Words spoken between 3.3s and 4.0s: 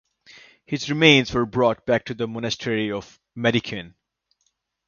Medikion.